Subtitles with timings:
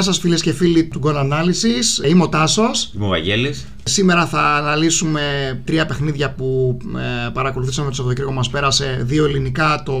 [0.00, 2.08] Γεια σας φίλες και φίλοι του Goal Analysis.
[2.08, 2.92] Είμαι ο Τάσος.
[2.94, 3.66] Είμαι ο Βαγγέλης.
[3.84, 5.20] Σήμερα θα αναλύσουμε
[5.64, 9.00] τρία παιχνίδια που ε, παρακολουθήσαμε το Σαββατοκύριακο μας πέρασε.
[9.02, 9.94] Δύο ελληνικά, το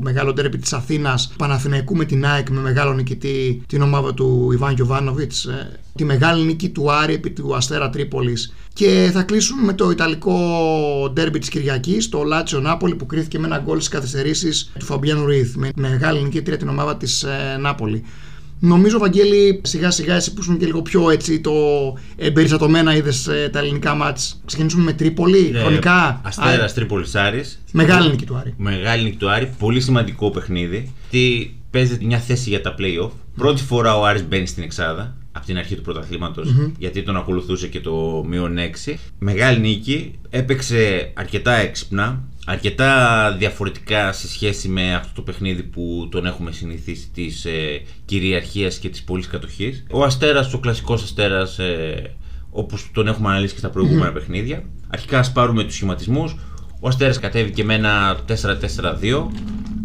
[0.00, 4.74] μεγάλο τέρεπι της Αθήνας, Παναθηναϊκού με την ΑΕΚ με μεγάλο νικητή την ομάδα του Ιβάν
[4.74, 5.44] Γιωβάνοβιτς.
[5.44, 9.90] Ε, τη μεγάλη νίκη του Άρη επί του Αστέρα Τρίπολης και θα κλείσουμε με το
[9.90, 10.36] ιταλικό
[11.12, 15.26] ντέρμπι της Κυριακής το Λάτσιο Νάπολη που κρίθηκε με ένα γκολ στις καθυστερήσεις του Φαμπιάνου
[15.26, 18.04] Ρίθ με μεγάλη νίκη την ομάδα της ε, Νάπολη.
[18.64, 21.52] Νομίζω, Βαγγέλη, σιγά σιγά εσύ που ήσουν και λίγο πιο έτσι το
[22.16, 24.40] εμπεριστατωμένα είδες ε, τα ελληνικά μάτς.
[24.44, 26.20] Ξεκινήσουμε με Τρίπολη, Ναι, χρονικά.
[26.24, 27.62] Αστέρα Τρίπολης Άρης.
[27.72, 28.54] Μεγάλη νίκη του Άρη.
[28.56, 29.54] Μεγάλη νίκη του Άρη.
[29.58, 30.92] Πολύ σημαντικό παιχνίδι.
[31.10, 33.10] Τι παίζεται μια θέση για τα playoff.
[33.36, 37.66] Πρώτη φορά ο Άρης μπαίνει στην Εξάδα από την αρχή του πρωταθληματος γιατί τον ακολουθούσε
[37.68, 38.56] και το μείον
[38.86, 38.94] 6.
[39.18, 40.18] Μεγάλη νίκη.
[40.30, 42.22] Έπαιξε αρκετά έξυπνα.
[42.46, 48.78] Αρκετά διαφορετικά σε σχέση με αυτό το παιχνίδι που τον έχουμε συνηθίσει της ε, κυριαρχίας
[48.78, 49.84] και της πολλής κατοχής.
[49.90, 52.14] Ο Αστέρας, ο κλασικός Αστέρας ε,
[52.50, 54.62] όπως τον έχουμε αναλύσει και στα προηγούμενα παιχνίδια.
[54.88, 56.36] Αρχικά ας πάρουμε τους σχηματισμούς.
[56.80, 59.26] Ο Αστέρας κατέβηκε με ένα 4-4-2.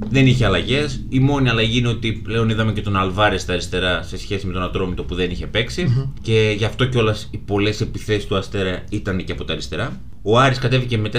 [0.10, 1.06] Δεν είχε αλλαγές.
[1.10, 4.54] Η μόνη αλλαγή είναι ότι πλέον είδαμε και τον Αλβάρες στα αριστερά σε σχέση με
[4.54, 6.12] τον Ατρόμητο που δεν είχε παίξει.
[6.22, 10.02] Και γι' αυτό κιόλας οι πολλές επιθέσεις του Αστέρα ήταν και από τα αριστερά.
[10.22, 11.10] Ο Άρης κατέβηκε με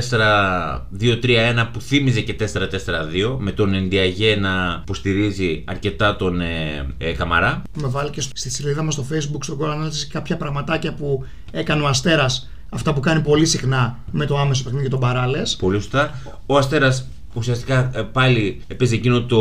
[1.01, 7.63] 4-2-3-1 που θύμιζε και 4-4-2 με τον Ενδιαγέ να υποστηρίζει αρκετά τον ε, ε, Καμαρά.
[7.81, 11.83] Με βάλει και στη σελίδα μας στο facebook στο Goal Analysis κάποια πραγματάκια που έκανε
[11.83, 15.57] ο Αστέρας αυτά που κάνει πολύ συχνά με το άμεσο παιχνίδι και τον Παράλες.
[15.57, 16.21] Πολύ σωστά.
[16.47, 17.07] Ο Αστέρας
[17.39, 19.39] ουσιαστικά ε, πάλι έπαιζε εκείνο το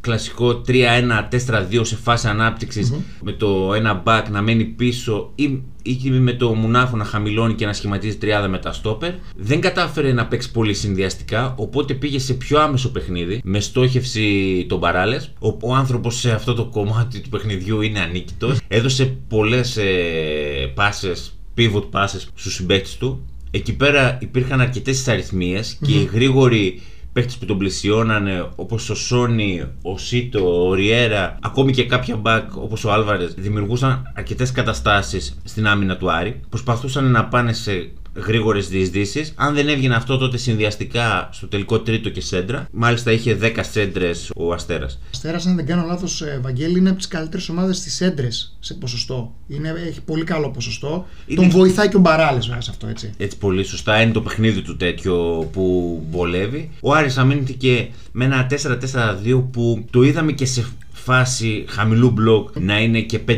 [0.00, 6.32] κλασικό 3-1-4-2 σε φάση ανάπτυξης, με το ένα back να μένει πίσω ή, ή με
[6.32, 9.12] το μουνάφο να χαμηλώνει και να σχηματίζει τριάδα με τα στόπερ.
[9.36, 14.80] Δεν κατάφερε να παίξει πολύ συνδυαστικά, οπότε πήγε σε πιο άμεσο παιχνίδι με στόχευση τον
[14.80, 15.32] Παράλες.
[15.38, 18.58] Ο, ο άνθρωπος σε αυτό το κομμάτι του παιχνιδιού είναι ανίκητος.
[18.68, 23.24] Έδωσε πολλές ε, πάσες, pivot passes στους συμπαίκτες του.
[23.50, 26.80] Εκεί πέρα υπήρχαν αρκετές αριθμίες και οι γρήγοροι
[27.18, 32.56] παίχτες που τον πλησιώνανε όπως ο Σόνι, ο Σίτο, ο Ριέρα, ακόμη και κάποια μπακ
[32.56, 36.40] όπως ο Άλβαρες, δημιουργούσαν αρκετές καταστάσεις στην άμυνα του Άρη.
[36.48, 37.90] Προσπαθούσαν να πάνε σε
[38.26, 39.32] γρήγορες διεισδύσεις.
[39.36, 42.68] Αν δεν έβγαινε αυτό, τότε συνδυαστικά στο τελικό τρίτο και σέντρα.
[42.72, 44.98] Μάλιστα είχε 10 σέντρες ο Αστέρας.
[45.12, 48.74] Αστέρας, αν δεν κάνω λάθος, ε, Βαγγέλη, είναι από τις καλύτερες ομάδες στις έντρες σε
[48.74, 49.34] ποσοστό.
[49.48, 51.06] Είναι, έχει πολύ καλό ποσοστό.
[51.26, 53.12] Είναι- Τον βοηθάει και ο Μπαράλες βέβαια σε αυτό, έτσι.
[53.16, 56.70] Έτσι πολύ σωστά είναι το παιχνίδι του τέτοιο που βολεύει.
[56.80, 60.66] Ο Άρης αμήνθηκε με ένα 4-4-2 που το είδαμε και σε
[61.08, 63.34] φάση χαμηλού μπλοκ να είναι και 5-4-1.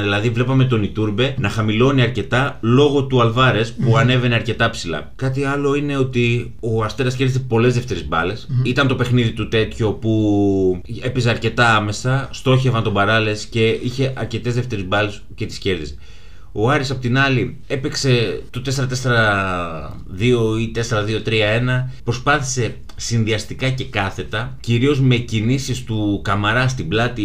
[0.00, 5.12] Δηλαδή βλέπαμε τον Ιτούρμπε να χαμηλώνει αρκετά λόγω του Αλβάρες που ανέβαινε αρκετά ψηλά.
[5.16, 8.48] Κάτι άλλο είναι ότι ο Αστέρας κέρδισε πολλές δεύτερες μπάλες.
[8.62, 14.54] Ήταν το παιχνίδι του τέτοιο που έπαιζε αρκετά άμεσα, στόχευαν τον Παράλες και είχε αρκετές
[14.54, 15.94] δεύτερες μπάλες και τις κέρδιζε.
[16.52, 21.90] Ο Άρης απ' την άλλη έπαιξε το 4-4-2 ή 4-2-3-1.
[22.04, 27.22] Προσπάθησε συνδυαστικά και κάθετα, κυρίως με κινήσεις του Καμαρά στην πλάτη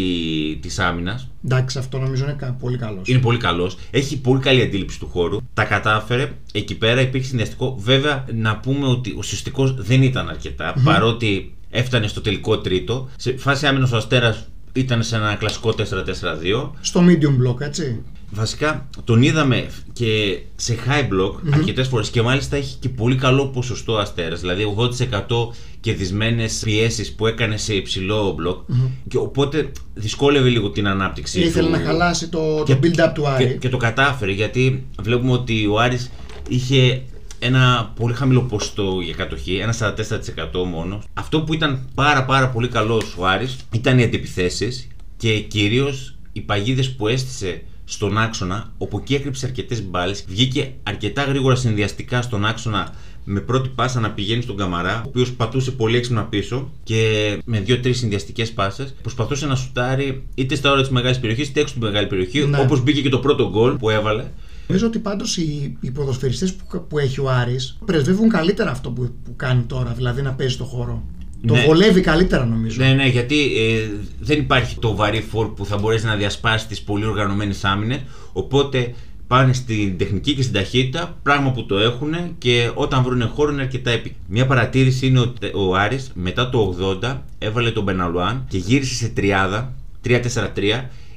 [0.61, 1.29] της άμυνας.
[1.45, 3.07] Εντάξει, αυτό νομίζω είναι κα- πολύ καλός.
[3.07, 5.37] Είναι πολύ καλός, έχει πολύ καλή αντίληψη του χώρου.
[5.53, 7.75] Τα κατάφερε, εκεί πέρα υπήρχε συνδυαστικό.
[7.79, 13.09] Βέβαια, να πούμε ότι ο συστικός δεν ήταν αρκετά, παρότι έφτανε στο τελικό τρίτο.
[13.15, 16.69] Σε φάση άμυνας ο Αστέρας ήταν σε ένα κλασικό 4-4-2.
[16.81, 18.01] Στο medium block, έτσι.
[18.31, 23.15] Βασικά τον είδαμε και σε high block mm αρκετές φορές και μάλιστα έχει και πολύ
[23.15, 24.39] καλό ποσοστό αστέρας.
[24.39, 28.73] Δηλαδή 80% κερδισμένες πιέσεις που έκανε σε υψηλό block.
[29.07, 31.39] Και οπότε δυσκόλευε λίγο την ανάπτυξη.
[31.39, 31.71] Ήθελε του.
[31.71, 33.57] να χαλάσει το, Και- το build-up του Και, Άρη.
[33.59, 36.09] και το κατάφερε γιατί βλέπουμε ότι ο Άρης
[36.49, 37.01] είχε
[37.39, 41.01] ένα πολύ χαμηλό ποσοστό για κατοχή, ένα 44% μόνο.
[41.13, 46.41] Αυτό που ήταν πάρα πάρα πολύ καλός ο Άρης ήταν οι αντιπιθέσεις και κυρίως οι
[46.41, 52.45] παγίδες που έστησε στον άξονα, όπου εκεί έκρυψε αρκετές μπάλες, βγήκε αρκετά γρήγορα συνδυαστικά στον
[52.45, 52.93] άξονα
[53.29, 57.59] με πρώτη πάσα να πηγαίνει στον Καμαρά, ο οποίος πατούσε πολύ έξυπνα πίσω και με
[57.59, 61.85] δύο-τρεις συνδυαστικές πάσες προσπαθούσε να σουτάρει είτε στα όρια της μεγάλης περιοχής είτε έξω από
[61.85, 62.59] τη μεγάλη περιοχή, Ναι.
[62.59, 64.23] όπως μπήκε και το πρώτο γκολ που έβαλε.
[64.67, 69.11] Νομίζω ότι πάντως οι, οι ποδοσφαιριστές που, που έχει ο Άρης πρεσβεύουν καλύτερα αυτό που,
[69.23, 71.03] που κάνει τώρα, δηλαδή να παίζει στο χώρο.
[71.47, 71.63] Το Ναι.
[71.65, 72.83] βολεύει καλύτερα νομίζω.
[72.83, 76.81] Ναι, ναι, γιατί ε, δεν υπάρχει το βαρύ φόρ που θα μπορέσει να διασπάσει τις
[76.81, 77.99] πολύ οργανωμένες άμυνες.
[78.33, 78.93] Οπότε
[79.27, 83.61] πάνε στην τεχνική και στην ταχύτητα, πράγμα που το έχουν και όταν βρουν χώρο είναι
[83.61, 84.15] αρκετά επί.
[84.27, 89.07] Μια παρατήρηση είναι ότι ο Άρης μετά το 80 έβαλε τον Μπεναλουάν και γύρισε σε
[89.07, 89.73] τριάδα,
[90.07, 90.19] 3-4-3.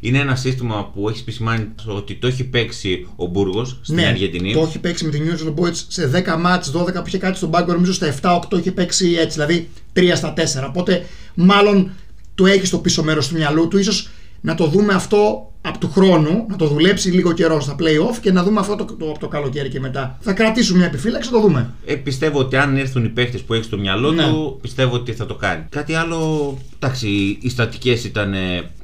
[0.01, 4.53] Είναι ένα σύστημα που έχεις επισημάνει ότι το έχει παίξει ο Μπούργος στην ναι, Αργεντινή.
[4.53, 7.37] το έχει παίξει με την New York Boys σε 10 μάτς, 12 που είχε κάτι
[7.37, 10.41] στον πάγκο, νομίζω στα 7-8 είχε παίξει έτσι, δηλαδή 3 στα 4.
[10.69, 11.91] Οπότε μάλλον
[12.35, 14.09] το έχεις στο πίσω μέρος του μυαλού του, ίσως
[14.41, 18.33] να το δούμε αυτό από του χρόνου, να το δουλέψει λίγο καιρό στα playoff και
[18.33, 20.19] να δούμε αυτό το, το, το καλοκαίρι και μετά.
[20.21, 21.71] Θα κρατήσουμε μια επιφύλαξη, το δούμε.
[21.85, 24.23] Ε, πιστεύω ότι αν έρθουν οι παίχτες που έχει στο μυαλό Ναι.
[24.23, 25.65] του, πιστεύω ότι θα το κάνει.
[25.69, 26.59] Κάτι άλλο.
[26.79, 28.35] Εντάξει, οι στατικές ήταν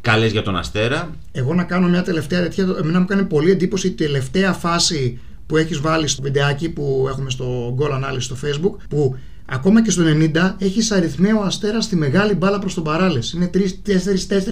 [0.00, 1.10] καλές για τον Αστέρα.
[1.32, 2.66] Εγώ να κάνω μια τελευταία τέτοια.
[2.80, 7.30] Εμένα μου κάνει πολύ εντύπωση η τελευταία φάση που έχεις βάλει στο βιντεάκι που έχουμε
[7.30, 8.76] στο goal analysis στο facebook.
[8.88, 13.32] Που ακόμα και στο 90 έχεις αριθμαίο αστέρα στη μεγάλη μπάλα προς τον παράλες.
[13.32, 13.58] Είναι 3-4-4,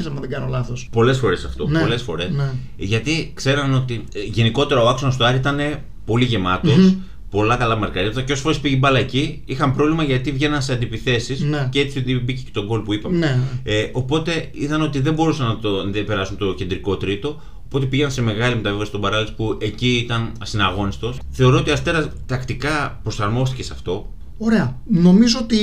[0.06, 0.88] αν δεν κάνω λάθος.
[0.93, 1.69] Πολλές φορές αυτό.
[1.69, 2.31] Ναι, Πολλές φορές.
[2.31, 2.50] ναι.
[2.76, 5.58] Γιατί ξέραν ότι ε, γενικότερα ο άξονας του Άρη ήταν
[6.05, 6.94] πολύ γεμάτος,
[7.31, 10.73] Πολλά καλά μαρκαρίσματα και όσες φορές πήγε η μπάλα εκεί είχαν πρόβλημα γιατί βγαίναν σε
[10.73, 11.69] αντιπιθέσεις Ναι.
[11.70, 13.17] και έτσι μπήκε και το γκολ που είπαμε.
[13.19, 13.38] Ναι.
[13.62, 17.41] Ε, οπότε είδαν ότι δεν μπορούσαν να το να δεν περάσουν το κεντρικό τρίτο.
[17.64, 21.14] Οπότε πήγαν σε μεγάλη μεταβίβαση στον Παράλη που εκεί ήταν ασυναγώνιστο.
[21.31, 24.12] Θεωρώ ότι ο Αστέρας τακτικά προσαρμόστηκε σε αυτό.
[24.38, 24.76] Ωραία.
[24.88, 25.58] Νομίζω ότι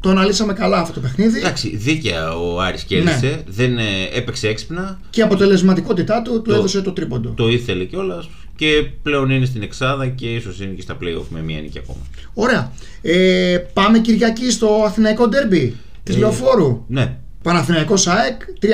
[0.00, 1.38] το αναλύσαμε καλά αυτό το παιχνίδι.
[1.38, 3.82] Εντάξει, δίκαια ο Άρης κέρδισε, δεν ε,
[4.14, 7.28] έπαιξε έξυπνα, Και η αποτελεσματικότητά του του Το- έδωσε το τρίποντο.
[7.36, 8.66] το ήθελε κιόλας και
[9.02, 11.98] πλέον είναι στην Εξάδα και ίσως είναι και στα playoff με μία νίκη ακόμα.
[12.34, 12.72] Ωραία.
[13.02, 16.84] Ε, πάμε Κυριακή στο Αθηναϊκό Ντέρμπι της Ε, Λεωφόρου.
[16.88, 18.66] Ναι, Παναθηναϊκός ΑΕΚ 3-0.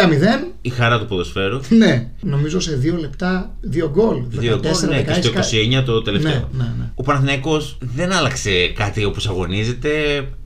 [0.61, 1.61] η χαρά του ποδοσφαίρου.
[1.79, 2.11] Ναι.
[2.21, 4.23] Νομίζω σε δύο λεπτά δύο γκολ.
[4.29, 5.31] Δύο γκολ, ναι, και στο
[5.81, 6.49] 29 το τελευταίο.
[6.53, 6.91] Ναι, ναι, ναι.
[6.95, 9.91] Ο Παναθηναϊκός δεν άλλαξε κάτι όπως αγωνίζεται.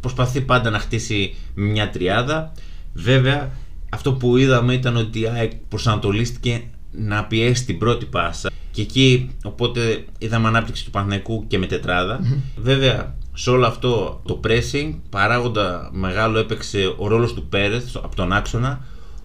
[0.00, 2.52] Προσπαθεί πάντα να χτίσει μια τριάδα.
[2.94, 3.50] Βέβαια,
[3.88, 8.50] αυτό που είδαμε ήταν ότι η ΑΕΚ προσανατολίστηκε να πιέσει την πρώτη πάσα.
[8.70, 12.20] Και εκεί, οπότε, είδαμε ανάπτυξη του Παναθηναϊκού και με τετραδα
[12.56, 18.32] Βέβαια, σε όλο αυτό το pressing, παράγοντα μεγάλο έπαιξε ο ρόλος του Πέρεθ από τον
[18.32, 18.81] άξονα,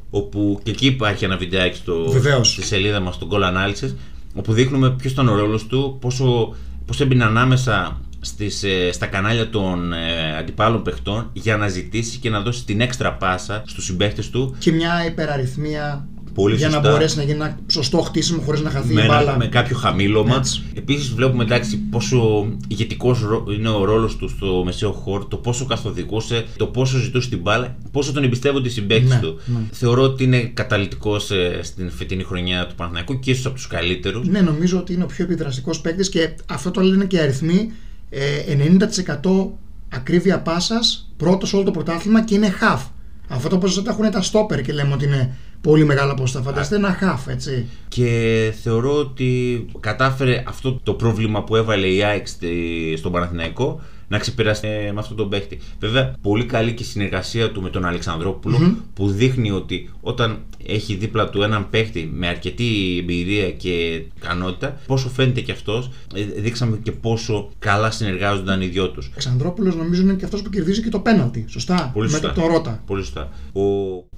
[0.10, 2.52] όπου και εκεί υπάρχει ένα βιντεάκι στο, Βεβαίως.
[2.52, 3.96] στη σελίδα μας, στο Goal Analysis,
[4.34, 6.56] όπου δείχνουμε ποιος ήταν ο ρόλος του, πόσο,
[6.86, 12.30] πώς έμπαινε ανάμεσα στις, ε, στα κανάλια των ε, αντιπάλων παιχτών για να ζητήσει και
[12.30, 16.90] να δώσει την έξτρα πάσα στους συμπαίχτες του Και μια υπεραριθμία Πολύ για να σωστά.
[16.92, 19.38] μπορέσει να γίνει ένα σωστό χτίσιμο χωρίς να χαθεί με, η ένα- μπάλα.
[19.38, 20.36] με κάποιο χαμήλωμα.
[20.36, 20.62] Έτσι.
[20.74, 23.20] Επίσης, βλέπουμε εντάξει, πόσο ηγετικός
[23.56, 27.76] είναι ο ρόλος του στο μεσαίο χώρο, το πόσο καθοδηγούσε, το πόσο ζητούσε την μπάλα,
[27.92, 29.40] πόσο τον εμπιστεύονται οι συμπαίκτε Ναι, του.
[29.46, 29.60] ναι.
[29.72, 31.32] Θεωρώ ότι είναι καταλητικός
[31.62, 34.28] στην φετινή χρονιά του Παναθηναϊκού και ίσως από τους καλύτερους.
[34.28, 37.72] Ναι, νομίζω ότι είναι ο πιο επιδραστικός παίκτης και αυτό το λένε και οι αριθμοί.
[38.10, 39.58] Ε, 90%
[39.90, 42.80] ακρίβεια πάσας, πρώτος σε όλο το πρωτάθλημα και είναι half.
[43.28, 46.42] Αυτό το ποσοστό τα έχουν τα stopper και λέμε ότι είναι πολύ μεγάλα ποσοστά.
[46.42, 47.66] Φανταστείτε ένα half, έτσι.
[47.88, 54.18] Και θεωρώ ότι κατάφερε αυτό το πρόβλημα που έβαλε η ΑΕΚ στη- στον Παναθηναϊκό να
[54.20, 55.60] ξεπεράσει ε, με αυτόν τον παίχτη.
[55.80, 60.38] Βέβαια, πολύ καλή και η συνεργασία του με τον αλεξανδροπουλο που δείχνει ότι όταν
[60.68, 63.70] έχει δίπλα του έναν παίχτη με αρκετή εμπειρία και
[64.18, 65.90] ικανότητα, πόσο φαίνεται και αυτός,
[66.38, 69.06] δείξαμε και πόσο καλά συνεργάζονταν οι δυο τους.
[69.06, 71.46] Ο Αλεξανδρόπουλος νομίζω είναι και αυτός που κερδίζει και το πέναλτι.
[71.48, 72.28] Σωστά; Πολύ σωστά.
[72.28, 72.84] Με το Ρότα.
[72.86, 73.30] Πολύ σωστά.
[73.54, 73.62] Ο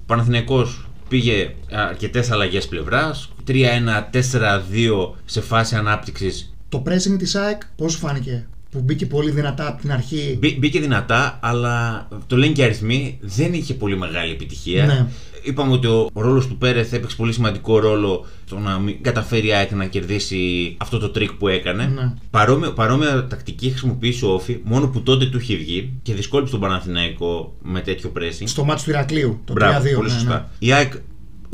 [0.06, 3.32] Παναθηναϊκός πήγε αρκετές αλλαγές πλευράς.
[3.46, 6.54] 3-1-4-2 σε φάση ανάπτυξης.
[6.68, 10.38] Το pressing της ΑΕΚ πώς σου φάνηκε; Που μπήκε πολύ δυνατά από την αρχή.
[10.58, 14.86] Μπήκε δυνατά, αλλά το λένε και οι αριθμοί, δεν είχε πολύ μεγάλη επιτυχία.
[14.86, 15.06] Ναι.
[15.42, 19.46] Είπαμε ότι ο, ο ρόλος του Πέρεθ έπαιξε πολύ σημαντικό ρόλο στο να μην καταφέρει
[19.46, 21.84] η ΑΕΚ να κερδίσει αυτό το τρικ που έκανε.
[21.94, 22.12] Ναι.
[22.30, 26.60] Παρόμοια, παρόμοια τακτική χρησιμοποίησε ο ΟΦΗ, μόνο που τότε του είχε βγει και δυσκόλεψε τον
[26.60, 28.44] Παναθηναϊκό με τέτοιο pressing.
[28.44, 29.40] Στο ματς του Ηρακλείου.
[29.44, 29.56] Το 3-2.
[29.56, 30.34] Μπράβο, πολύ ναι, σωστά.
[30.58, 30.66] ναι.
[30.66, 30.92] Η ΑΕΚ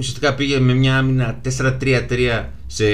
[0.03, 2.85] ουσιαστικά πήγε με μια άμυνα 4-3-3 σε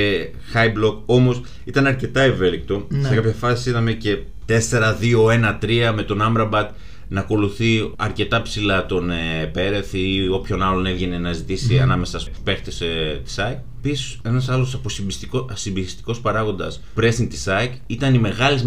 [0.55, 2.87] high block, όμως ήταν αρκετά ευέλικτο.
[2.89, 3.09] Ναι.
[3.09, 6.71] Σε κάποια φάση είδαμε και 4-2-1-3 με τον Άμραμπατ
[7.09, 12.39] να ακολουθεί αρκετά ψηλά τον ε, Πέρεθ ή όποιον άλλον έβγαινε να ζητήσει ανάμεσα στους
[12.45, 13.59] παίχτες ε, της ΑΕΚ.
[13.85, 18.67] Επίσης, ένας άλλος αποσυμπιστικό παράγοντας pressing της ΑΕΚ ήταν οι μεγάλες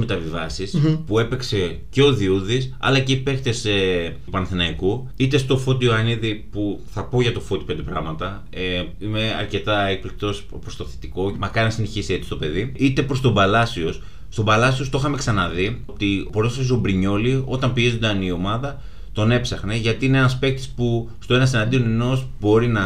[1.05, 5.09] που έπαιξε και ο Διούδης αλλά και οι παίχτες ε, του Παναθηναϊκού.
[5.15, 8.43] Είτε στο Φώτη Ιωαννίδη που θα πω για το Φώτη πέντε πράγματα.
[8.49, 11.35] Ε, είμαι αρκετά εκπληκτός προς το θετικό.
[11.39, 12.71] Μακάρι να συνεχίσει έτσι το παιδί.
[12.75, 14.01] Είτε προς τον Παλάσιος.
[14.31, 18.81] Στον Παλάσιο το είχαμε ξαναδεί ότι ο ποδόσφαιρο Μπρινιόλη όταν πιέζονταν η ομάδα
[19.13, 22.81] τον έψαχνε γιατί είναι ένας παίκτης που στο ένας εναντίον ενός μπορεί να,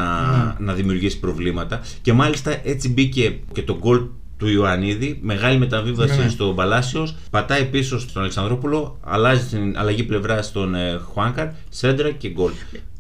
[0.60, 1.82] να δημιουργήσει προβλήματα.
[2.02, 4.02] Και μάλιστα έτσι μπήκε και το γκολ
[4.38, 6.30] του Ιωαννίδη, μεγάλη μεταβίβαση Ναι, ναι.
[6.30, 12.30] στον Παλάσιο, πατάει πίσω στον Αλεξανδρόπουλο, αλλάζει την αλλαγή πλευρά στον ε, Χουάνκαρ, σέντρα και
[12.30, 12.52] γκολ.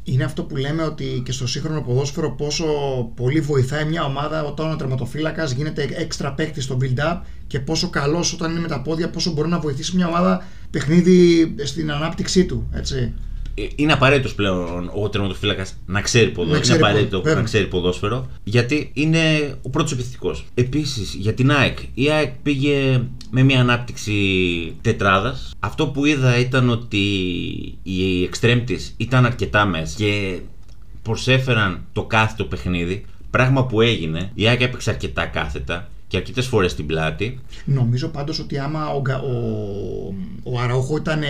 [0.08, 2.66] Είναι αυτό που λέμε ότι και στο σύγχρονο ποδόσφαιρο πόσο
[3.16, 8.34] πολύ βοηθάει μια ομάδα όταν ο τερματοφύλακας γίνεται έξτρα παίκτης στο build-up και πόσο καλός
[8.34, 12.70] όταν είναι με τα πόδια, πόσο μπορεί να βοηθήσει μια ομάδα παιχνίδι στην ανάπτυξή του.
[12.74, 13.14] Έτσι.
[13.58, 16.56] Ε, Είναι απαραίτητος πλέον ο τερματοφύλακας να ξέρει ποδόσφαιρο.
[16.56, 19.20] Να ξέρει είναι απαραίτητο ποδόσφαιρο, να ξέρει ποδόσφαιρο, γιατί είναι
[19.62, 20.46] ο πρώτος επιθετικός.
[20.54, 21.78] Επίσης για την ΑΕΚ.
[21.94, 24.14] Η ΑΕΚ πήγε με μια ανάπτυξη
[24.82, 25.52] τετράδας.
[25.60, 26.98] Αυτό που είδα ήταν ότι
[27.84, 30.40] η εξτρέμ της ήταν αρκετά μέσα και
[31.02, 33.06] προσέφεραν το κάθετο παιχνίδι.
[33.30, 34.32] Πράγμα που έγινε.
[34.34, 37.40] Η ΑΕΚ έπαιξε αρκετά κάθετα και αρκετές φορές στην πλάτη.
[37.66, 39.34] Νομίζω πάντως ότι άμα ο, Γκα- ο,
[40.44, 41.22] ο Αραούχο ήταν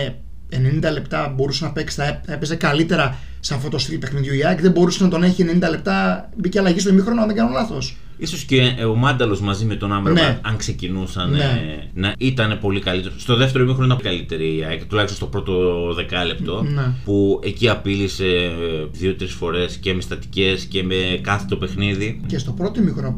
[0.56, 4.44] 90 λεπτά μπορούσε να παίξει, θα έ- έπαιζε καλύτερα σε αυτό το στυλ παιχνιδιού η
[4.44, 4.60] ΑΕΚ.
[4.60, 6.28] Δεν μπορούσε να τον έχει 90 λεπτά.
[6.36, 7.96] Μπήκε αλλαγή στο ημίχρονο, αν δεν κάνω λάθος.
[8.18, 10.38] Ίσως και ε, ο Μάνταλος μαζί με τον Άμπερμπαν, Ναι.
[10.42, 11.38] αν ξεκινούσαν, Ναι.
[11.42, 13.14] ε, να ήταν πολύ καλύτερο.
[13.18, 16.82] Στο δεύτερο ημίχρονο ήταν καλύτερη η ΑΕΚ, τουλάχιστον στο πρώτο δεκάλεπτο, Ναι.
[17.04, 22.20] που εκεί απείλησε ε, δύο-τρεις φορές και με στατικές και με κάθετο παιχνίδι.
[22.26, 23.16] Και στο πρώτο ημίχρονο,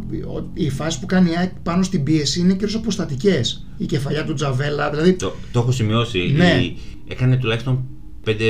[0.55, 3.41] η φάση που κάνει η ΑΕΚ πάνω στην πίεση είναι κυρίως από στατικές.
[3.77, 5.13] Η κεφαλιά του Τζαβέλλα, δηλαδή.
[5.13, 6.35] Το, το έχω σημειώσει.
[6.37, 6.61] Ναι.
[6.63, 6.77] Η-
[7.09, 7.85] έκανε τουλάχιστον
[8.23, 8.45] πέντε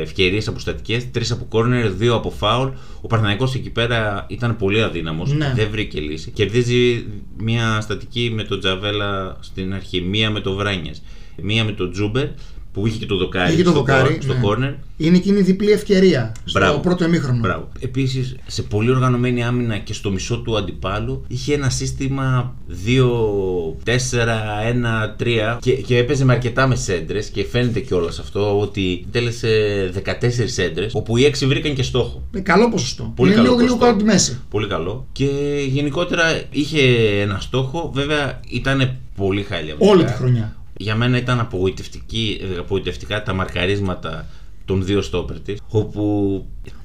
[0.00, 2.68] ευκαιρίες από στατικές, τρεις από κόρνερ, δύο από φάουλ.
[3.00, 5.32] Ο Παναθηναϊκός εκεί πέρα ήταν πολύ αδύναμος.
[5.32, 5.52] Ναι.
[5.56, 6.30] Δεν βρήκε λύση.
[6.30, 11.02] Κερδίζει μια στατική με τον Τζαβέλλα στην αρχή, μία με τον Βράνιες,
[11.42, 12.26] μία με τον Τσούμπερ
[12.72, 14.40] που είχε και το δοκάρι Είχε το στο, δοκάρι, στο ναι.
[14.40, 14.72] κόρνερ.
[14.96, 16.78] Είναι εκείνη η διπλή ευκαιρία στο Μπράβο.
[16.78, 17.38] πρώτο ημίχρονο.
[17.38, 17.68] Μπράβο.
[17.80, 22.54] Επίσης, σε πολύ οργανωμένη άμυνα και στο μισό του αντιπάλου είχε ένα σύστημα
[22.86, 29.48] 2-4-1-3 και, και έπαιζε με αρκετά μες σέντρε και φαίνεται κιόλας αυτό ότι τέλεσε
[30.04, 30.10] 14
[30.44, 32.22] σέντρε, όπου οι 6 βρήκαν και στόχο.
[32.30, 33.12] Με καλό ποσοστό.
[33.16, 33.86] Πολύ είναι καλό λίγο, λίγο ποσοστό.
[33.86, 34.38] κάτω από τη μέση.
[34.50, 35.06] Πολύ καλό.
[35.12, 35.26] Και
[35.68, 36.80] γενικότερα είχε
[37.20, 37.90] ένα στόχο.
[37.94, 39.74] Βέβαια ήταν πολύ χάλια.
[39.78, 40.54] Όλη τη χρονιά.
[40.80, 44.26] Για μένα ήταν απογοητευτική, ε, απογοητευτικά τα μαρκαρίσματα
[44.64, 46.02] των δύο στόπερ της, όπου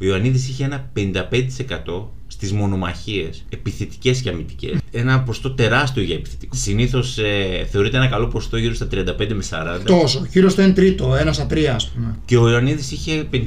[0.01, 4.77] ο Ιωαννίδης είχε ένα 55% στις μονομαχίες, επιθετικές και αμυντικές.
[4.91, 6.55] Ένα ποστό τεράστιο για επιθετικό.
[6.55, 8.95] Συνήθως ε, θεωρείται ένα καλό ποστό γύρω στα 35
[9.33, 9.79] με 40.
[9.85, 10.27] Τόσο.
[10.31, 12.17] Χείρο στο 1 τρίτο, 1 στα 3 ας πούμε.
[12.25, 13.37] Και ο Ιωαννίδης είχε 55%.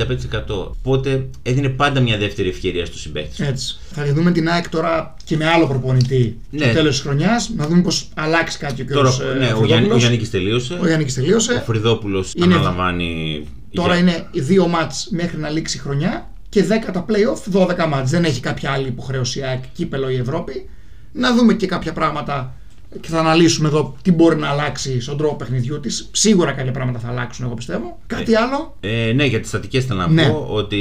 [0.49, 3.37] Οπότε έδινε πάντα μια δεύτερη ευκαιρία στο συμπαίχτη.
[3.37, 3.43] του.
[3.43, 3.79] Έτσι.
[3.91, 6.65] Θα τη δούμε την ΑΕΚ τώρα και με άλλο προπονητή Ναι.
[6.65, 7.51] στο τέλος της χρονιάς.
[7.57, 8.91] Να δούμε πώς αλλάξει κάτι ο κ.
[8.93, 10.79] Τώρα, ναι, ο, Γιάννη, ο Γιάννικης τελείωσε.
[10.81, 11.53] Ο Γιάννικης τελείωσε.
[11.53, 13.45] Ο Φρυδόπουλος Είναι- αναλαμβάνει.
[13.73, 17.67] Τώρα για- είναι οι δύο μάτς μέχρι να λήξει η χρονιά και 10 τα playoff,
[17.85, 18.11] 12 μάτς.
[18.11, 20.69] Δεν έχει κάποια άλλη υποχρέωση η ΑΕΚ, κύπελο η Ευρώπη.
[21.13, 22.55] Να δούμε και κάποια πράγματα
[23.01, 26.09] και θα αναλύσουμε εδώ τι μπορεί να αλλάξει στον τρόπο παιχνιδιού της.
[26.13, 27.99] Σίγουρα κάποια πράγματα θα αλλάξουν, εγώ πιστεύω.
[28.07, 30.29] Κάτι άλλο; Ε, ναι, για τις στατικές θέλω να Ναι.
[30.29, 30.77] πω ότι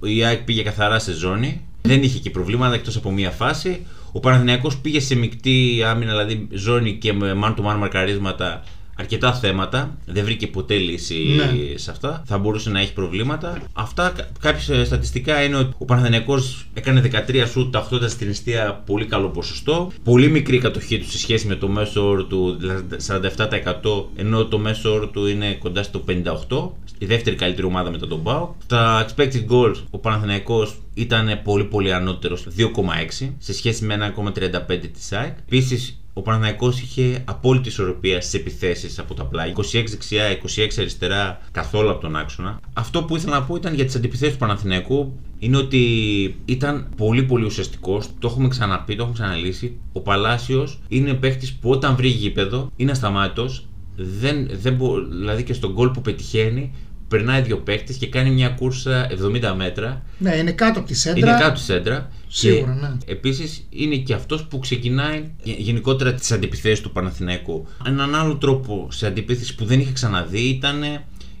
[0.00, 1.64] η ΑΕΚ πήγε καθαρά σε ζώνη.
[1.82, 3.86] Δεν είχε και προβλήματα εκτός από μία φάση.
[4.12, 8.62] Ο Παναθηναϊκός πήγε σε μεικτή άμυνα, δηλαδή ζώνη και με man to man μαρκαρίσματα.
[9.00, 9.98] Αρκετά θέματα.
[10.06, 11.78] Δεν βρήκε ποτέ λύση Ναι.
[11.78, 12.22] σε αυτά.
[12.26, 13.58] Θα μπορούσε να έχει προβλήματα.
[13.72, 19.04] Αυτά κάποια στατιστικά είναι ότι ο Παναθηναϊκός έκανε 13 σουτ, τα 80 στην αιστεία, πολύ
[19.06, 19.92] καλό ποσοστό.
[20.04, 24.44] Πολύ μικρή η κατοχή του σε σχέση με το μέσο όρο του, δηλαδή 47%, ενώ
[24.44, 26.70] το μέσο όρο του είναι κοντά στο 58%.
[26.98, 28.54] Η δεύτερη καλύτερη ομάδα μετά τον Πάο.
[28.64, 35.12] Στα expected goals, ο Παναθηναϊκός ήταν πολύ πολύ ανώτερος, 2,6 σε σχέση με 1,35 της
[35.12, 35.36] ΑΕΚ.
[35.46, 39.54] Επίσης, ο Παναθηναϊκός είχε απόλυτη ισορροπία στις επιθέσεις από τα πλάγια.
[39.56, 42.60] 26 δεξιά, 26 αριστερά, καθόλου από τον άξονα.
[42.72, 45.80] Αυτό που ήθελα να πω ήταν για τις αντιπιθέσεις του Παναθηναϊκού είναι ότι
[46.44, 48.06] ήταν πολύ πολύ ουσιαστικός.
[48.18, 49.78] Το έχουμε ξαναπεί, το έχουμε ξαναλύσει.
[49.92, 53.64] Ο Παλάσιος είναι παίχτη που όταν βρει γήπεδο είναι ασταμάτητος.
[53.96, 56.74] Δεν, δεν μπο- δηλαδή και στον γκολ που πετυχαίνει
[57.08, 60.02] περνάει δύο παίχτε και κάνει μια κούρσα 70 μέτρα.
[60.18, 61.18] Ναι, είναι κάτω από τη σέντρα.
[61.30, 62.10] Είναι κάτω τη σέντρα.
[62.32, 63.12] Σίγουρα, και ναι.
[63.12, 67.66] Επίσης είναι και αυτός που ξεκινάει γε- γενικότερα τις αντιπιθέσεις του Παναθηναϊκού.
[67.86, 70.82] Έναν άλλο τρόπο σε αντιπίθεση που δεν είχε ξαναδεί ήταν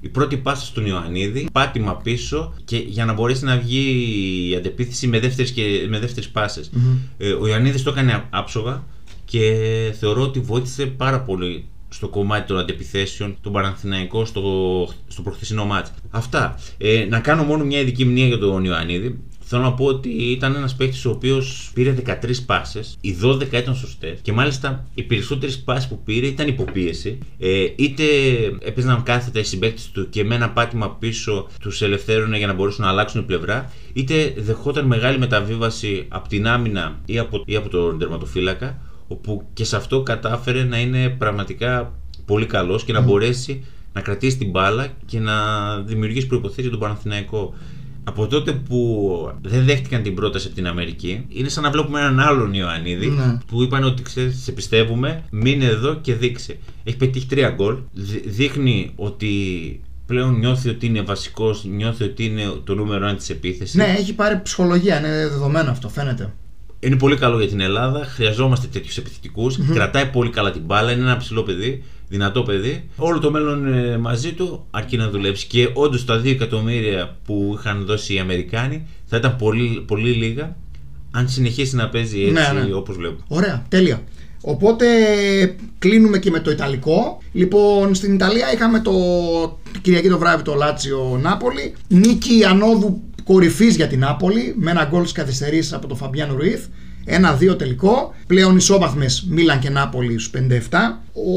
[0.00, 4.08] η πρώτη πάσα στον Ιωαννίδη, πάτημα πίσω και για να μπορέσει να βγει
[4.50, 6.70] η αντεπίθεση με δεύτερες, και, με δεύτερες πάσες.
[7.18, 8.84] Ε, ο Ιωαννίδης το έκανε άψογα
[9.24, 9.56] και
[9.98, 14.42] θεωρώ ότι βοήθησε πάρα πολύ στο κομμάτι των αντεπιθέσεων, τον Παναθηναϊκό στο,
[15.08, 15.92] στο προχθεσινό μάτς.
[16.10, 16.58] Αυτά.
[16.78, 19.18] Ε, να κάνω μόνο μια ειδική μνήμα για τον Ιωαννίδη.
[19.52, 23.74] Θέλω να πω ότι ήταν ένας παίκτης ο οποίος πήρε 13 πάσες, οι 12 ήταν
[23.74, 27.18] σωστέ και μάλιστα οι περισσότερες πάσει που πήρε ήταν υποπίεση.
[27.38, 28.04] Ε, είτε
[28.60, 32.84] έπαιζαν κάθετα οι συμπαίκτες του και με ένα πάτημα πίσω τους ελευθέρωνε για να μπορέσουν
[32.84, 37.98] να αλλάξουν πλευρά, είτε δεχόταν μεγάλη μεταβίβαση από την άμυνα ή από, ή από τον
[37.98, 38.78] τερματοφύλακα,
[39.08, 41.92] όπου και σε αυτό κατάφερε να είναι πραγματικά
[42.24, 45.34] πολύ καλός και να μπορέσει να κρατήσει την μπάλα και να
[45.80, 47.54] δημιουργήσει προποθέσει για τον Παναθηναϊκό.
[48.04, 52.20] Από τότε που δεν δέχτηκαν την πρόταση από την Αμερική, είναι σαν να βλέπουμε έναν
[52.20, 53.38] άλλον Ιωαννίδη Ναι.
[53.46, 56.58] που είπαν ότι ξέρεις, σε πιστεύουμε, μείνε εδώ και δείξε.
[56.84, 57.76] Έχει πετύχει τρία γκολ.
[57.92, 59.30] Δει- Δείχνει ότι
[60.06, 63.74] πλέον νιώθει ότι είναι βασικός, νιώθει ότι είναι το νούμερο ένα της επίθεσης.
[63.74, 66.32] Ναι, έχει πάρει ψυχολογία, είναι δεδομένο αυτό, φαίνεται.
[66.80, 68.04] Είναι πολύ καλό για την Ελλάδα.
[68.04, 69.58] Χρειαζόμαστε τέτοιους επιθετικούς.
[69.74, 70.92] Κρατάει πολύ καλά την μπάλα.
[70.92, 72.88] Είναι ένα ψηλό παιδί, δυνατό παιδί.
[72.96, 75.46] Όλο το μέλλον ε, μαζί του αρκεί να δουλέψει.
[75.46, 80.56] Και όντως τα 2 εκατομμύρια που είχαν δώσει οι Αμερικάνοι θα ήταν πολύ, πολύ λίγα
[81.10, 82.74] αν συνεχίσει να παίζει έτσι Ναι, ναι.
[82.74, 83.22] όπως βλέπω.
[83.28, 84.02] Ωραία, τέλεια.
[84.42, 84.86] Οπότε
[85.78, 87.22] κλείνουμε και με το Ιταλικό.
[87.32, 88.92] Λοιπόν, στην Ιταλία είχαμε το
[89.72, 91.74] την Κυριακή το βράδυ το Λάτσιο Νάπολη.
[91.88, 96.66] Νίκη ανόδου κορυφής για την Νάπολη με ένα γκολ τη καθυστερήσεις από τον Φαμπιάν Ρουίθ.
[97.12, 98.14] Ένα-δύο τελικό.
[98.26, 100.30] Πλέον ισόβαθμε Μίλαν και Νάπολη στους
[100.70, 100.76] 57.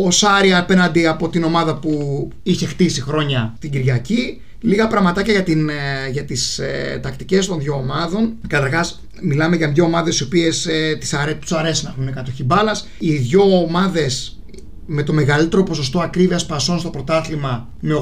[0.06, 4.42] Ο Σάρι απέναντι από την ομάδα που είχε χτίσει χρόνια την Κυριακή.
[4.60, 8.34] Λίγα πραγματάκια για, την, ε, για τις ε, τακτικές των δύο ομάδων.
[8.48, 12.44] Καταρχάς μιλάμε για δύο ομάδες οι οποίες ε, τις αρέ, τους αρέσει να έχουν κατοχή
[12.44, 12.88] μπάλας.
[13.00, 14.38] Οι δύο ομάδες
[14.86, 17.94] με το μεγαλύτερο ποσοστό ακρίβειας πασών στο πρωτάθλημα με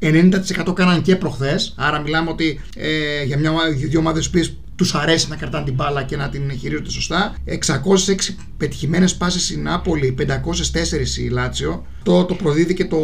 [0.00, 1.74] 89%, 90% κάναν και προχθές.
[1.76, 3.52] Άρα μιλάμε ότι ε, για μια,
[3.88, 4.38] δύο ομάδες που
[4.76, 7.34] τους αρέσει να κρατάνε την μπάλα και να την χειρίζονται σωστά.
[7.46, 7.54] 606
[8.56, 11.86] πετυχημένες πάσει η Νάπολη, 504 η Λάτσιο.
[12.02, 12.98] Το, το προδίδει και το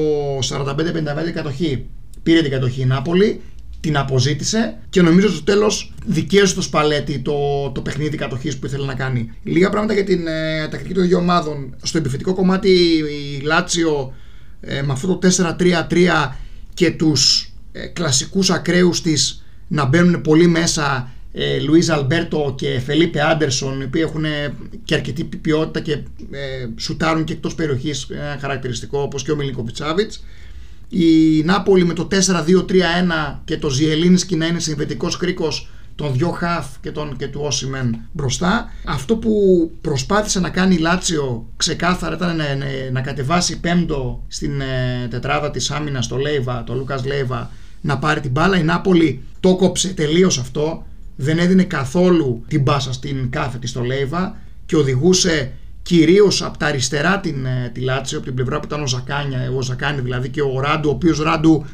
[0.49, 1.87] 45-55 κατοχή.
[2.23, 3.41] Πήρε την κατοχή η Νάπολη,
[3.81, 7.33] την αποζήτησε και νομίζω στο τέλος δικαίωσε το Σπαλέτη το,
[7.75, 9.33] το παιχνίδι κατοχής που ήθελε να κάνει.
[9.43, 11.75] Λίγα πράγματα για την ε, τακτική των δύο ομάδων.
[11.83, 12.71] Στο επιθετικό κομμάτι
[13.39, 14.15] η Λάτσιο
[14.61, 16.33] ε, με αυτό το 4-3-3
[16.75, 23.23] και τους ε, κλασικούς ακραίους της να μπαίνουν πολύ μέσα ε, Λουίζ Αλμπέρτο και Φελίπε
[23.23, 24.25] Άντερσον, οι οποίοι έχουν
[24.85, 25.93] και αρκετή ποιότητα και
[26.31, 29.77] ε, σουτάρουν και εκτός περιοχής, ένα χαρακτηριστικό όπως και ο Μιλικοβιτ
[30.95, 32.15] η Νάπολη με το 4-2-3-1
[33.45, 37.99] και το Ζιελίνσκι να είναι συνδετικός κρίκος των δυο χαφ και, τον, και του Όσιμεν
[38.13, 38.73] μπροστά.
[38.85, 39.33] Αυτό που
[39.81, 42.45] προσπάθησε να κάνει η Λάτσιο ξεκάθαρα ήταν να,
[42.93, 48.21] να, κατεβάσει πέμπτο στην ε, τετράδα της άμυνας το Λέιβα, το Λούκας Λέιβα να πάρει
[48.21, 48.59] την μπάλα.
[48.59, 50.87] Η Νάπολι το κόψε τελείως αυτό.
[51.17, 55.53] Δεν έδινε καθόλου την πάσα στην κάθετη στο Λέιβα και οδηγούσε
[55.83, 59.51] κυρίως από τα αριστερά την, ε, τη Λάτσιο, από την πλευρά που ήταν ο Ζακάνια,
[59.57, 61.67] ο Ζακάνι δηλαδή και ο Ράντου, ο οποίος Ράντου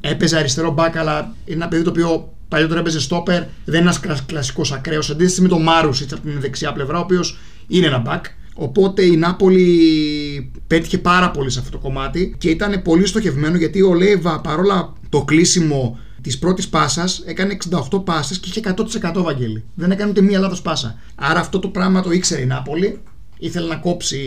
[0.00, 3.92] ε, έπαιζε αριστερό μπακ, αλλά είναι ένα παιδί το οποίο παλιότερα έπαιζε στόπερ, δεν είναι
[4.02, 5.10] ένας κλασικός ακραίος.
[5.10, 8.24] Αντίθεση με τον Μάρουσιτ από την δεξιά πλευρά, ο οποίος είναι ένα μπακ.
[8.54, 13.82] Οπότε η Νάπολη πέτυχε πάρα πολύ σε αυτό το κομμάτι και ήταν πολύ στοχευμένο γιατί
[13.82, 17.56] ο Λέιβα παρόλα το κλείσιμο της πρώτης πάσας έκανε
[17.90, 18.74] 68 πάσες και είχε
[19.12, 19.64] 100% Βαγγέλη.
[19.74, 20.98] Δεν έκανε ούτε μία λάθος πάσα.
[21.14, 23.00] Άρα αυτό το πράγμα το ήξερε η Νάπολη
[23.38, 24.18] ήθελε να κόψει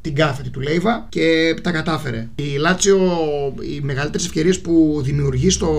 [0.00, 2.28] την κάθετη του Λέιβα και τα κατάφερε.
[2.34, 2.98] Η Λάτσιο,
[3.60, 5.70] οι μεγαλύτερες ευκαιρίες που δημιουργεί στο,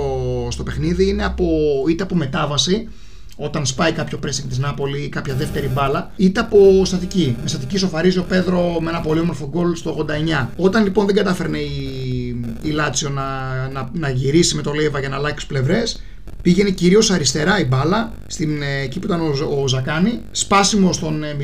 [0.51, 1.45] στο παιχνίδι είναι από,
[1.89, 2.87] είτε από μετάβαση,
[3.35, 7.35] όταν σπάει κάποιο pressing της Νάπολη ή κάποια δεύτερη μπάλα, είτε από στατική.
[7.41, 10.05] Με στατική σοφαρίζει ο Πέδρο με ένα πολύ όμορφο γκολ στο
[10.43, 10.47] 89.
[10.57, 11.69] Όταν λοιπόν δεν κατάφερνε η,
[12.61, 13.23] η Λάτσιο να,
[13.73, 16.01] να, να γυρίσει με το Λέιβα για να αλλάξει πλευρές,
[16.41, 20.21] Πήγαινε κυρίως αριστερά η μπάλα, στην, ε, εκεί που ήταν ο, ο Ζακάνη.
[20.31, 21.35] Σπάσιμο στον ε,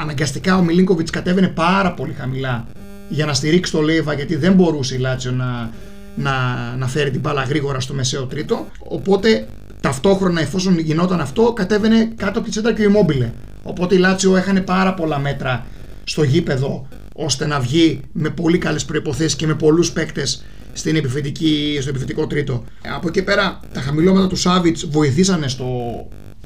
[0.00, 2.66] Αναγκαστικά ο Μιλίνκοβιτς κατέβαινε πάρα πολύ χαμηλά
[3.08, 5.70] για να στηρίξει το Λέιβα γιατί δεν μπορούσε η Λάτσιο να,
[6.14, 6.32] να,
[6.78, 8.66] να φέρει την μπάλα γρήγορα στο μεσαίο τρίτο.
[8.78, 9.46] Οπότε
[9.80, 13.30] ταυτόχρονα εφόσον γινόταν αυτό κατέβαινε κάτω από τη τσέντα και ο Ιmmobile.
[13.62, 15.66] Οπότε η Λάτσιο έχανε πάρα πολλά μέτρα
[16.04, 16.86] στο γήπεδο
[17.24, 22.26] ώστε να βγει με πολύ καλές προϋποθέσεις και με πολλούς παίκτες στην επιθετική, στο επιθετικό
[22.26, 22.64] τρίτο.
[22.94, 25.66] Από εκεί πέρα τα χαμηλώματα του Σάβιτς βοηθήσανε στο,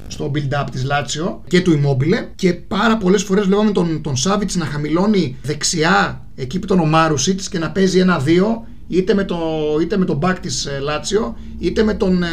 [0.06, 4.56] στο build-up της Λάτσιο και του Immobile και πάρα πολλές φορές βλέπαμε τον, τον Σάβιτς
[4.56, 9.38] να χαμηλώνει δεξιά εκεί που ήταν ο Μάρουσιτς και να παίζει ένα-δύο είτε με, το,
[9.80, 12.28] είτε με τον back της ε, Λάτσιο είτε με τον, ε,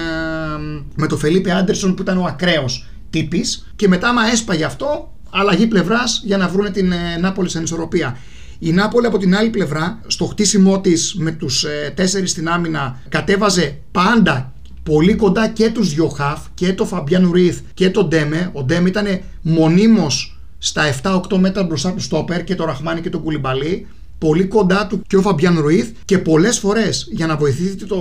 [0.95, 5.67] με τον Φελίπε Άντερσον που ήταν ο ακραίος τύπης και μετά άμα έσπαγε αυτό αλλαγή
[5.67, 8.17] πλευράς για να βρουν την ε, Νάπολης σε ανισορροπία.
[8.65, 13.02] Η Νάπολη από την άλλη πλευρά, στο χτίσιμό της με τους ε, τέσσερις στην άμυνα,
[13.10, 18.49] κατέβαζε πάντα πολύ κοντά και τους δυο χαφ, και το Φαμπιάν Ρίθ και τον Ντέμε.
[18.54, 19.06] Ο Ντέμε ήταν
[19.41, 23.88] μονίμως στα 7-8 μέτρα μπροστά του Στόπερ και το Ραχμάνι και το Κουλιμπαλί.
[24.17, 27.97] Πολύ κοντά του και ο Φαμπιάν Ρουίθ και πολλές φορές για να βοηθήσει το,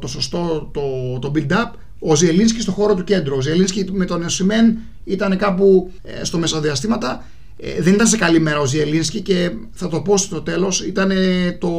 [0.00, 0.80] το σωστό το,
[1.20, 3.36] το build-up ο Ζιελίνσκι στο χώρο του κέντρου.
[3.36, 7.24] Ο Ζιελίνσκι με τον Οσιμέν ήταν κάπου ε, στο μεσοδιαστήματα
[7.56, 10.80] ε, δεν ήταν σε καλή μέρα ο Ζιελίνσκι και θα το πω στο τέλος.
[10.80, 11.10] Ήταν
[11.58, 11.70] το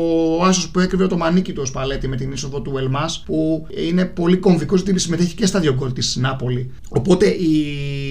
[0.43, 4.05] άσος που έκρυβε στο μανίκι του ο Σπαλέτη με την είσοδο του Ελμάς, που είναι
[4.05, 6.71] πολύ κομβικός γιατί συμμετέχει και στα δύο γκολ της Νάπολι.
[6.89, 7.65] Οπότε η,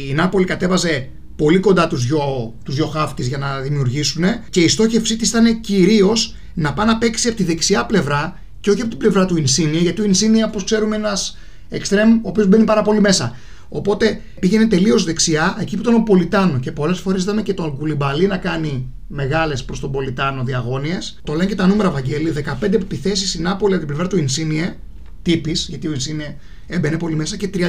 [0.08, 4.68] η Νάπολι κατέβαζε πολύ κοντά τους δυο, τους δυο χάφτης για να δημιουργήσουν και η
[4.68, 8.90] στόχευσή της ήταν κυρίως να πάει να παίξει από τη δεξιά πλευρά και όχι από
[8.90, 12.82] την πλευρά του Ινσίνια, γιατί ο Ινσίνια, όπως ξέρουμε, ένας εξτρέμ ο οποίος μπαίνει πάρα
[12.82, 13.36] πολύ μέσα.
[13.74, 16.58] Οπότε πήγαινε τελείως δεξιά, εκεί που ήταν ο Πολιτάνο.
[16.58, 21.20] Και πολλές φορές είδαμε και τον Κουλιμπαλί να κάνει μεγάλες προς τον Πολιτάνο διαγώνιες.
[21.24, 22.30] Το λένε και τα νούμερα, Βαγγέλη.
[22.30, 24.74] 15 επιθέσεις η Νάπολη από την πλευρά του Ινσίνιε,
[25.22, 27.68] τύπης, γιατί ο Ινσίνιε έμπαινε πολύ μέσα, και 36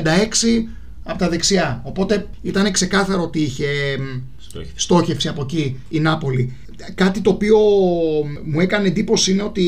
[1.03, 1.81] από τα δεξιά.
[1.85, 3.65] Οπότε ήταν ξεκάθαρο ότι είχε
[4.75, 6.55] στόχευση από εκεί η Νάπολη
[6.95, 7.57] κάτι το οποίο
[8.43, 9.63] μου έκανε εντύπωση είναι ότι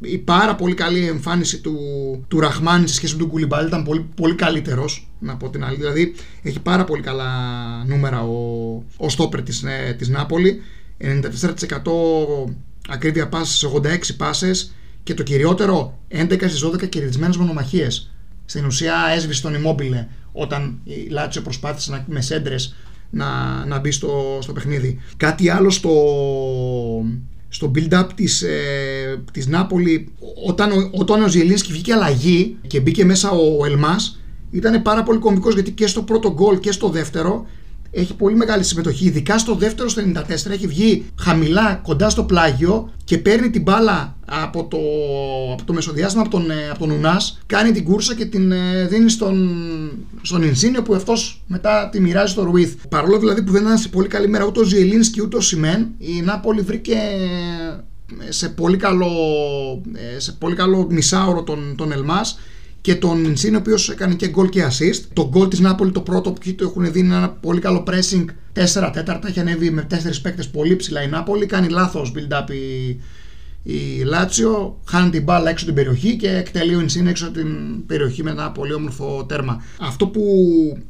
[0.00, 1.78] η πάρα πολύ καλή εμφάνιση του,
[2.28, 5.76] του Ραχμάνη σε σχέση με τον Κουλιμπάλ ήταν πολύ, πολύ καλύτερος να πω την άλλη.
[5.76, 7.28] Δηλαδή έχει πάρα πολύ καλά
[7.86, 10.62] νούμερα ο, ο στόπερ της, ε, της Νάπολη.
[10.98, 11.06] 94%
[12.88, 18.10] ακρίβεια πάσες 86 πάσες και το κυριότερο 11 στις 12 κερδισμένες μονομαχίες.
[18.44, 22.74] Στην ουσία έσβησε τον Immobile όταν η Λάτσιο προσπάθησε να, με σέντρες
[23.10, 25.00] να, να μπει στο, στο παιχνίδι.
[25.16, 25.92] Κάτι άλλο στο,
[27.48, 30.12] στο build-up της, ε, της Νάπολη
[30.46, 35.54] όταν, όταν ο Ζιελίνσκι βγήκε αλλαγή και μπήκε μέσα ο Ελμάς ήταν πάρα πολύ κομβικός
[35.54, 37.46] γιατί και στο πρώτο γκολ και στο δεύτερο
[37.96, 39.06] έχει πολύ μεγάλη συμμετοχή.
[39.06, 44.16] Ειδικά στο δεύτερο στο 94 έχει βγει χαμηλά κοντά στο πλάγιο και παίρνει την μπάλα
[44.24, 44.78] από το,
[45.52, 48.86] από το μεσοδιάστημα από τον, ε, από τον Ουνάς, κάνει την κούρσα και την ε,
[48.86, 49.58] δίνει στον,
[50.22, 52.74] στον Ινσίνιο που αυτός μετά τη μοιράζει στο Ρουίθ.
[52.88, 55.88] Παρόλο δηλαδή που δεν ήταν σε πολύ καλή μέρα ούτε ο Ζιελίνσκι ούτε ο Σιμέν,
[55.98, 56.94] η Νάπολη βρήκε
[58.26, 59.10] ε, σε πολύ καλό,
[60.16, 62.38] σε πολύ καλό μισάωρο τον, τον Ελμάς
[62.86, 65.00] και τον Ινσίν ο οποίος έκανε και γκολ και assist.
[65.12, 68.24] Το γκολ της Νάπολη το πρώτο που το έχουν δει είναι ένα πολύ καλό pressing
[68.84, 69.28] 4 τέταρτα.
[69.28, 71.46] Έχει ανέβει με 4 παίκτες πολύ ψηλά η Νάπολη.
[71.46, 73.00] Κάνει λάθος build-up η,
[73.62, 74.80] η Λάτσιο.
[74.86, 78.50] Χάνει την μπάλα έξω την περιοχή και εκτελεί ο Ινσίν έξω την περιοχή με ένα
[78.50, 79.62] πολύ όμορφο τέρμα.
[79.80, 80.22] Αυτό που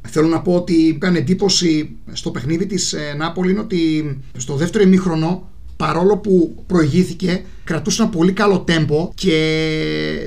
[0.08, 4.84] θέλω να πω ότι έκανε εντύπωση στο παιχνίδι της ε, Νάπολη είναι ότι στο δεύτερο
[4.84, 9.38] ημίχρονο παρόλο που προηγήθηκε, κρατούσε ένα πολύ καλό τέμπο και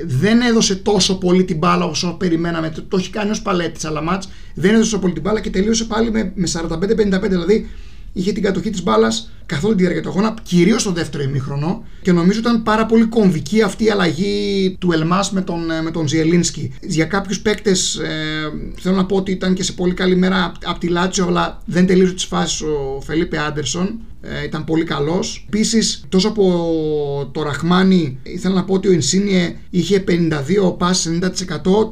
[0.06, 2.74] δεν έδωσε τόσο πολύ την μπάλα όσο περιμέναμε.
[2.88, 6.12] Το, έχει κάνει ως παλέτης Αλαμάτ, δεν έδωσε τόσο πολύ την μπάλα και τελείωσε πάλι
[6.12, 7.30] με, με 45-55.
[7.30, 7.70] Δηλαδή
[8.14, 11.84] είχε την κατοχή της μπάλας καθ' όλη τη διάρκεια του αγώνα, κυρίως στο δεύτερο ημίχρονο.
[12.02, 16.08] Και νομίζω ήταν πάρα πολύ κομβική αυτή η αλλαγή του Ελμά με τον, με τον
[16.08, 16.74] Ζιελίνσκι.
[16.82, 20.80] Για κάποιους παίκτες, ε, θέλω να πω ότι ήταν και σε πολύ καλή μέρα από
[20.80, 24.00] τη Λάτσιο, αλλά δεν τελείωσε τις φάσεις ο Φελίπε Άντερσον.
[24.22, 25.46] Ε, ήταν πολύ καλός.
[25.48, 31.28] Επίσης, τόσο από το Ραχμάνι, ήθελα να πω ότι ο Ινσίνιε είχε 52 πάσει 90%,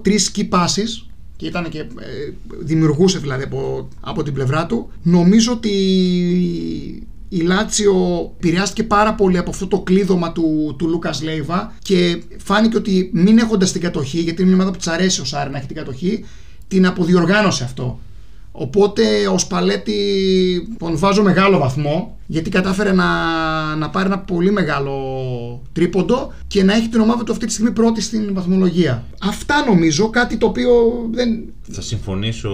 [0.05, 1.85] 3 key passes και ήταν και ε,
[2.59, 4.91] δημιουργούσε δηλαδή από, από την πλευρά του.
[5.01, 5.69] Νομίζω ότι
[7.29, 7.95] η Λάτσιο
[8.37, 13.37] επηρεάστηκε πάρα πολύ από αυτό το κλείδωμα του, του Λούκας Λέιβα και φάνηκε ότι μην
[13.37, 15.75] έχοντας την κατοχή, γιατί είναι μια ομάδα που της αρέσει ο Σάρι να έχει την
[15.75, 16.25] κατοχή,
[16.67, 17.99] την αποδιοργάνωσε αυτό.
[18.51, 19.95] Οπότε ο Σπαλέτη
[20.77, 23.05] τον βάζω μεγάλο βαθμό γιατί κατάφερε να,
[23.75, 24.93] να πάρει ένα πολύ μεγάλο
[25.73, 29.05] τρίποντο και να έχει την ομάδα του αυτή τη στιγμή πρώτη στην βαθμολογία.
[29.21, 30.69] Αυτά νομίζω, κάτι το οποίο
[31.11, 31.53] δεν...
[31.71, 32.51] Θα συμφωνήσω,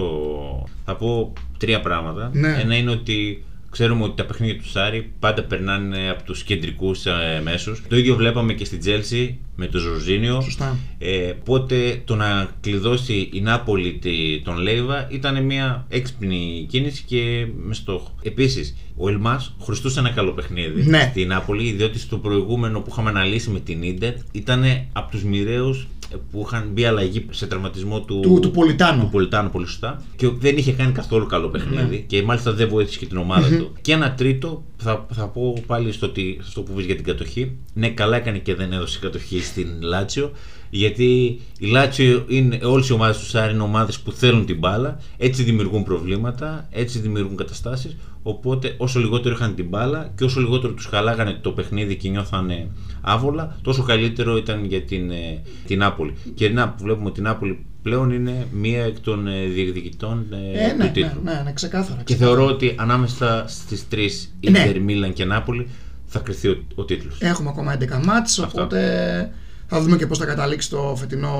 [0.84, 2.30] θα πω τρία πράγματα.
[2.32, 2.56] Ναι.
[2.60, 7.40] Ένα είναι ότι Ξέρουμε ότι τα παιχνίδια του Σάρι πάντα περνάνε από τους κεντρικούς ε,
[7.42, 7.82] μέσους.
[7.88, 10.40] Το ίδιο βλέπαμε και στην Τζέλσι με τον Ζορζίνιο.
[10.40, 10.78] Σωστά.
[10.98, 14.00] Ε, οπότε το να κλειδώσει η Νάπολη
[14.44, 18.14] τον Λέιβα ήταν μια έξυπνη κίνηση και με στόχο.
[18.22, 21.08] Επίσης, ο Ελμάς χρωστούσε ένα καλό παιχνίδι ναι.
[21.10, 25.86] στην Νάπολη, διότι στο προηγούμενο που είχαμε αναλύσει με την ντερ ήταν από τους μοιραίους
[26.30, 29.02] που είχαν μπει αλλαγή σε τραυματισμό του, του, του Πολιτάνου.
[29.02, 30.02] Του Πολιτάνου, πολύ σωστά.
[30.16, 31.96] Και δεν είχε κάνει καθόλου καλό παιχνίδι.
[31.96, 31.96] Ναι.
[31.96, 33.72] Και μάλιστα δεν βοήθησε και την ομάδα του.
[33.80, 37.56] Και ένα τρίτο, θα, θα πω πάλι στο, στο που βρει για την κατοχή.
[37.74, 40.32] Ναι, καλά έκανε και δεν έδωσε κατοχή στην Λάτσιο.
[40.76, 45.00] Γιατί η Λάτσιο είναι, όλες οι ομάδες του Σάρι είναι ομάδες που θέλουν την μπάλα,
[45.16, 50.72] έτσι δημιουργούν προβλήματα, έτσι δημιουργούν καταστάσεις, οπότε όσο λιγότερο είχαν την μπάλα και όσο λιγότερο
[50.72, 52.68] τους χαλάγανε το παιχνίδι και νιώθανε
[53.00, 56.14] άβολα, τόσο καλύτερο ήταν για την, ε, την Νάπολη.
[56.34, 60.64] Και να που βλέπουμε ότι η Νάπολη πλέον είναι μία εκ των ε, διεκδικητών ε,
[60.64, 61.20] ε, του ναι, τίτλου.
[61.24, 62.02] Ναι, ναι, ναι, ξεκάθαρα.
[62.02, 65.68] Και θεωρώ ότι ανάμεσα στις τρεις, Ιντερ, Μίλαν και Νάπολη,
[66.06, 67.20] θα κρυθεί ο, ο τίτλος.
[67.20, 69.32] Έχουμε ακόμα 11 μάτς, οπότε
[69.76, 71.34] θα δούμε και πώς θα καταλήξει το φετινό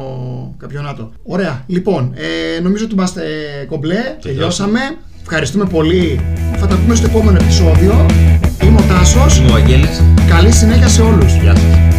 [0.59, 1.13] καμπιονάτο.
[1.23, 1.65] Ωραία.
[1.67, 3.23] Λοιπόν, ε, νομίζω ότι είμαστε
[3.69, 4.17] κομπλέ.
[4.23, 4.81] Τελειώσαμε.
[5.21, 6.21] Ευχαριστούμε πολύ.
[6.57, 8.07] Θα τα πούμε στο επόμενο επεισόδιο.
[8.63, 9.39] Είμαι ο Τάσος.
[9.39, 10.03] Είμαι ο Αγγέλης.
[10.29, 11.35] Καλή συνέχεια σε όλους.
[11.35, 11.94] Γεια σας.